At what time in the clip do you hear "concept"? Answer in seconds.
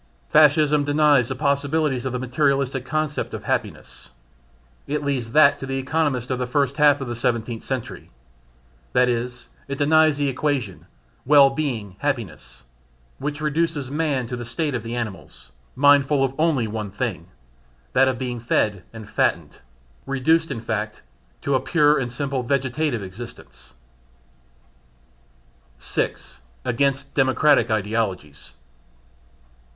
2.83-3.35